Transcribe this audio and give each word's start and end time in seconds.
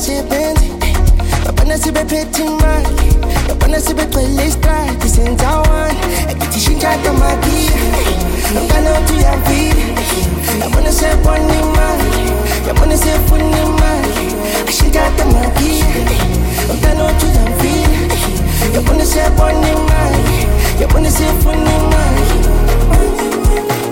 bangane 0.00 0.22
basebenzi 0.24 0.72
yabona 1.46 1.78
sebephethe 1.78 2.42
imali 2.42 2.88
yabona 3.48 3.80
sebegcwele 3.80 4.46
istrati 4.46 5.08
senzawana 5.08 6.00
akithi 6.30 6.60
shintsha 6.60 6.96
tamagia 7.04 7.72
yabona 8.54 8.90
uthi 8.98 9.12
uyavila 9.12 9.84
yabona 10.60 10.92
sebona 10.92 11.54
imali 11.62 12.10
yabona 12.68 12.96
sefuna 12.96 13.58
imali 13.62 14.24
ashintsha 14.68 15.10
tamagia 15.16 15.86
yabona 16.68 17.04
uthi 17.10 17.26
uyavila 17.26 18.16
yabona 18.74 19.06
sebona 19.06 19.68
imali 19.68 20.48
yabona 20.80 21.10
sefuna 21.10 21.70
imali 21.76 22.40
Badeng 22.90 23.89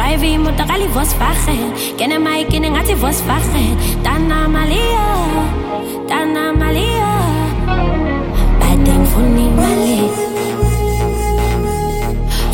oh 0.00 0.06
Driving 0.06 0.40
motakali 0.44 0.86
Volkswagen 0.88 1.72
Kene 1.98 2.18
mai 2.18 2.44
kene 2.44 2.70
ngati 2.70 2.94
Volkswagen 2.94 3.76
Dana 4.02 4.48
malia 4.48 5.08
Dana 6.08 6.52
malia. 6.52 7.12
Badeng 8.58 9.06
funi 9.06 9.46
mali. 9.54 10.10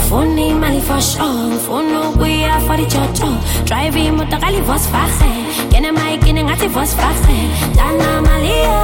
Funi 0.09 0.53
mali 0.55 0.81
for 0.81 1.01
sure. 1.01 1.57
Funu 1.65 2.13
kuya 2.19 2.61
for 2.67 2.77
the 2.77 2.85
church 2.91 3.21
oh 3.23 3.39
Driving 3.65 4.17
motakali 4.19 4.61
Volkswagen 4.67 5.47
Kene 5.71 5.93
mai 5.93 6.19
kene 6.19 6.43
ngati 6.43 6.69
Volkswagen 6.69 7.49
Dana 7.77 8.23
malia 8.23 8.79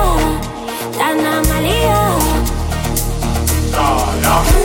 Dana 0.99 1.43
malia. 1.51 2.03
Mali, 3.73 4.62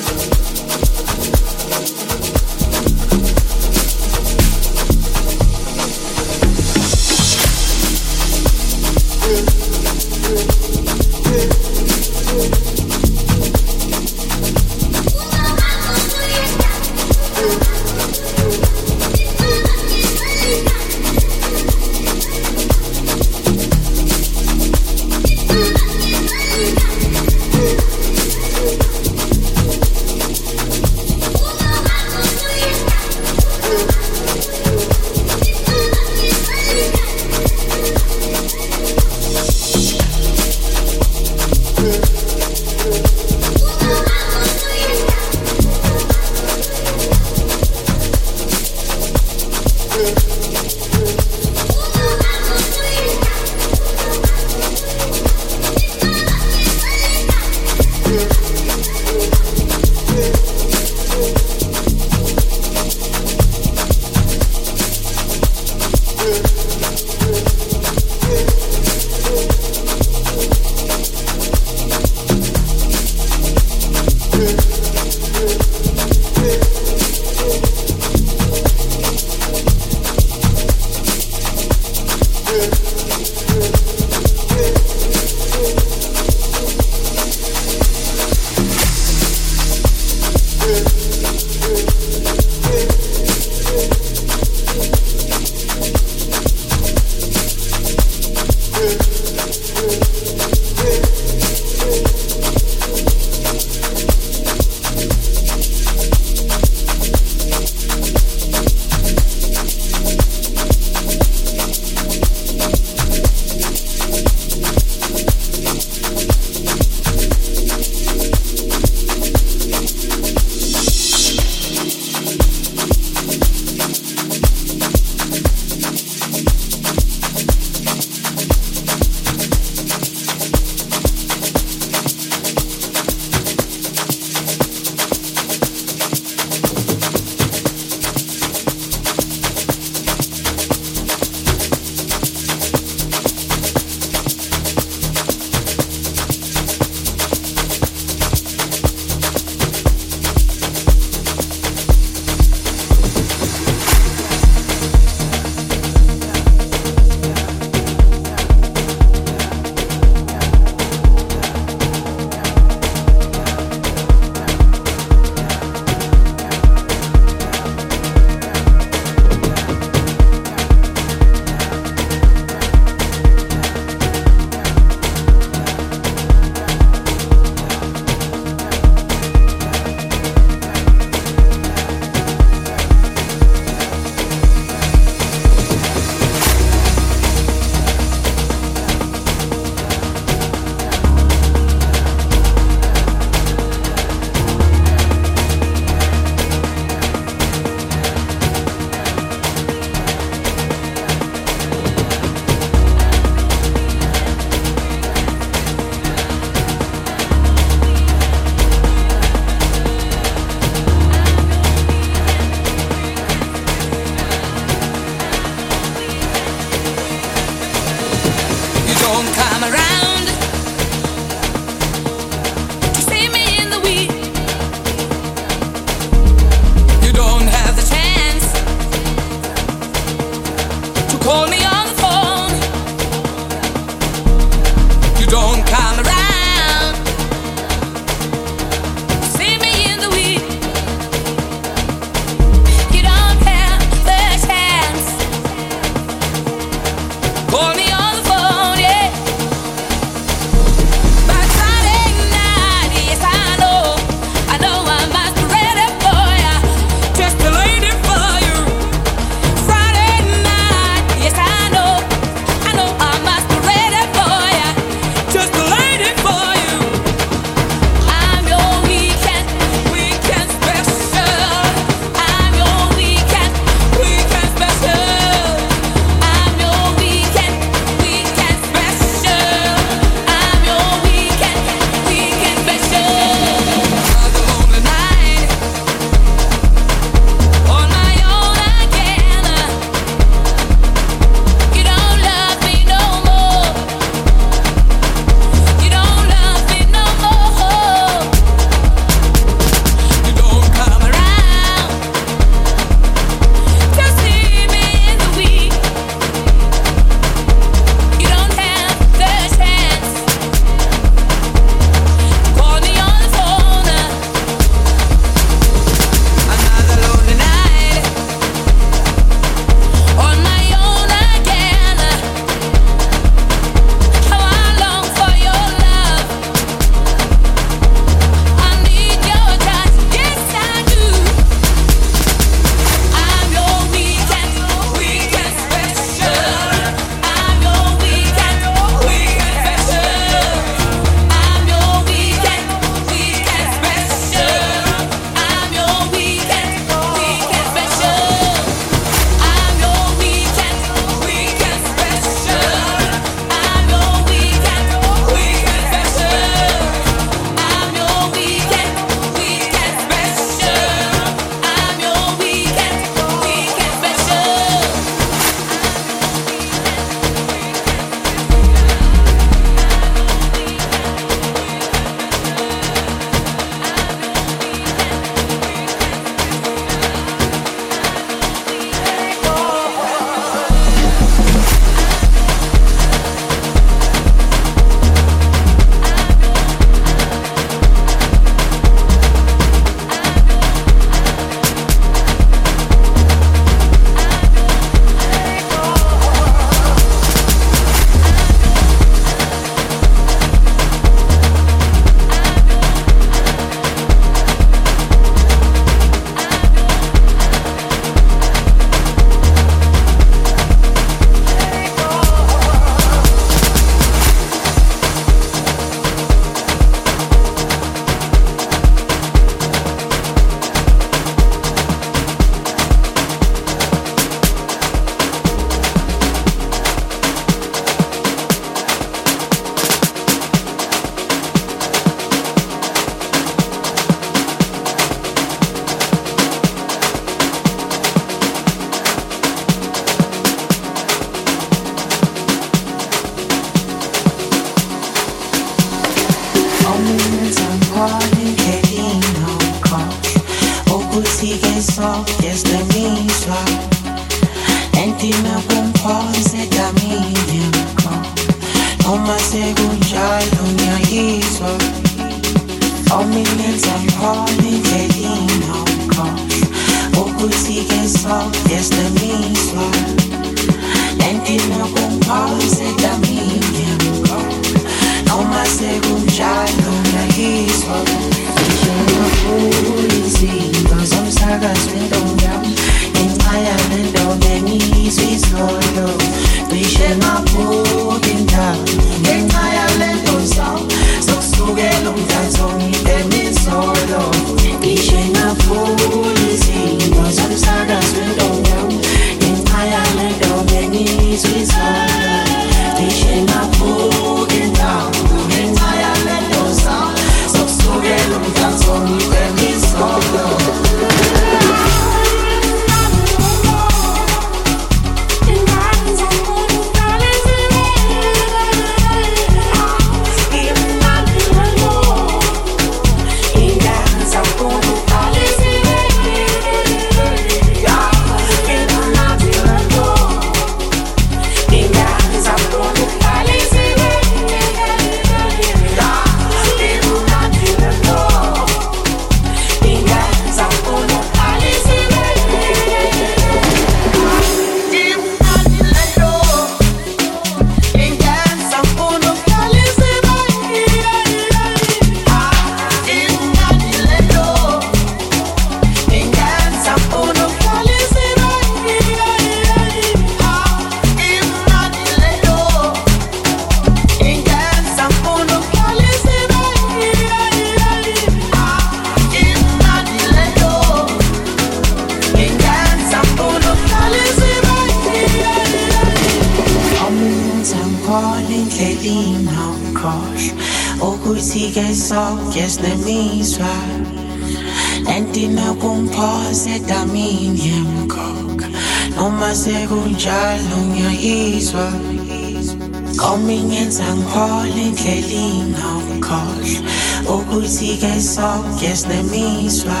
ukuthi-ke 598.42 598.96
sonke 598.96 598.96
sinemizwa 598.96 600.00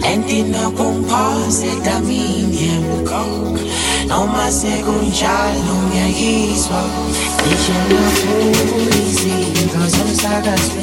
lentina 0.00 0.70
kumphosa 0.76 1.66
edamini 1.66 2.56
yemkhokha 2.62 3.20
noma 4.08 4.50
sekunjalo 4.52 5.74
ngiyayizwa 5.88 6.82
ngisho 7.42 7.76
nakhula 7.88 8.96
izinto 9.06 9.82
zomsakazi 9.92 10.82